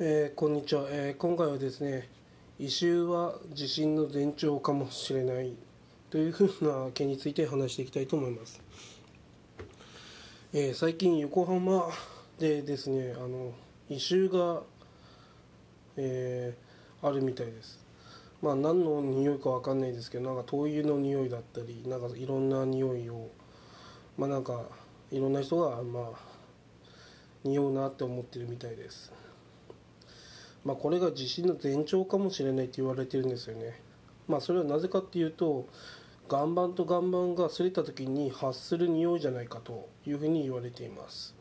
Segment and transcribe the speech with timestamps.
[0.00, 2.08] えーこんにちは、えー今回はですね
[2.56, 5.54] 異臭は地震の前兆かもしれない
[6.08, 8.62] というふうな件について話していきたいと思います、
[10.52, 11.90] えー最近横浜
[12.38, 13.50] でですねあの
[13.88, 14.62] 異臭が、
[15.96, 16.54] え
[17.02, 17.80] あるみたいです。
[18.40, 23.30] まあ何の匂いかわかんないですけどなんか灯油の匂いだったりなんかいろんな匂いを
[24.16, 24.62] まあなんか
[25.10, 26.18] いろんな人がまあ
[27.42, 29.12] 匂うなって思ってるみたいです。
[30.64, 33.80] まあ、これが地震の前兆かもしれないって言われてるんですよね。
[34.26, 35.66] まあ、それはなぜかっていうと
[36.30, 41.34] 岩盤と岩盤が擦れた時に発する匂いじゃないかというふうに言われています。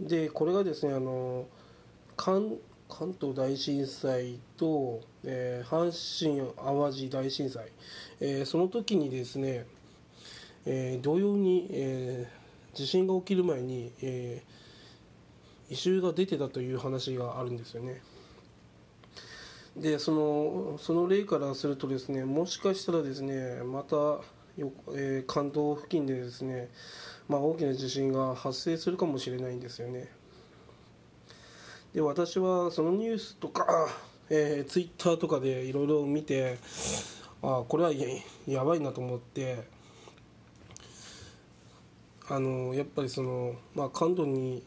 [0.00, 1.46] でこれがですねあの
[2.16, 2.58] 関
[2.88, 7.72] 関東大震災と、えー阪神・淡路大震災、
[8.20, 9.66] えーその時にですね、
[10.64, 14.65] えー同様に、えー地震が起きる前に、えー
[15.68, 18.00] 異臭が出てたという話があるんですよね。
[19.76, 26.70] でそのその例からするとですねもしかしたらですねまたよ、えー関東付近でですね、
[27.28, 30.08] まあ、大きな地震が発生するかもしれないんですよね。
[31.92, 33.88] で私はそのニュースとか、
[34.30, 36.58] えー、ツイッターとかでいろいろ見て
[37.42, 38.06] あこれはや
[38.46, 39.64] やばいなと思って
[42.28, 44.62] あのやっぱりその、まあ、関東に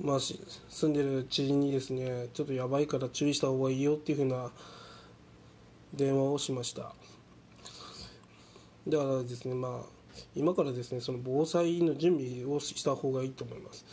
[0.00, 4.50] まあ、住んでる知人にですねちょっとやばいから注意した方がいいよっていうふうな
[5.94, 6.94] 電話をしました。
[8.86, 9.96] だからですねまあ
[10.34, 13.84] 今からですねその防災の準備をした方がいいと思います。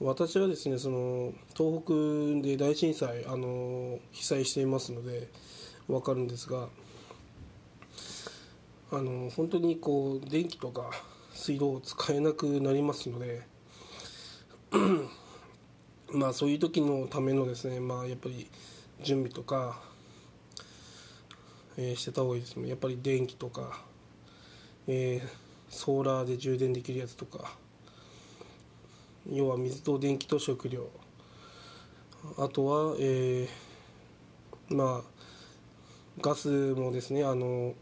[0.00, 5.28] 私はですねその東北で大震災あの被災していますので
[5.86, 6.68] 分かるんですが
[8.90, 10.90] あの本当にこう電気とか
[11.34, 13.42] 水道を使えなくなりますので
[16.12, 18.48] まあそういう時のためのですねまあやっぱり
[19.02, 19.80] 準備とか、
[21.76, 22.68] えーしてた方がいいですね。
[22.68, 23.84] やっぱり電気とか、
[24.86, 25.42] えー
[25.72, 27.56] ソーラーで充電できるやつとか
[29.26, 30.90] 要は水と電気と食料
[32.36, 35.12] あとはえーまあ
[36.20, 37.74] ガスもですねあの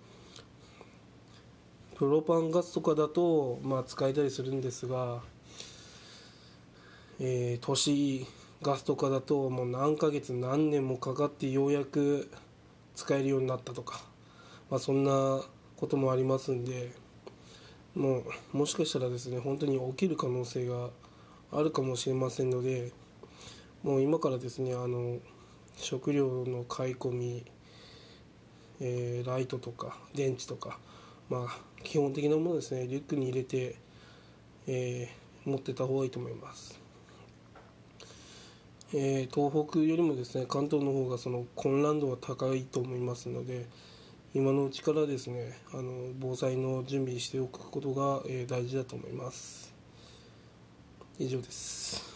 [1.96, 5.20] プロパンガスとかだと、まあ、使えたりするんですが
[7.22, 8.26] えー都市
[8.62, 12.30] ガスとかだともう何ヶ月何年もかかってようやく
[12.94, 14.02] 使えるようになったとか、
[14.70, 15.42] まあ、そんな
[15.76, 16.92] こともありますんで
[17.94, 20.88] もうもしかしたらですね本当に起きる可能性が
[21.52, 22.92] あるかもしれませんので
[23.82, 25.18] もう今からですねあの
[25.76, 27.44] 食料の買い込み、
[28.80, 30.78] えーライトとか電池とか、
[31.28, 33.76] まあ、基本的なものですねリュックに入れて、
[34.66, 36.78] えー持ってた方がいいと思います。
[38.92, 43.66] えー東北よりもですね関東の方がその混乱度は高いと思いますので
[44.34, 49.72] 今のうちからですねあの防災の準備しておくことが、えー大事だと思います。
[51.18, 52.09] 以上です。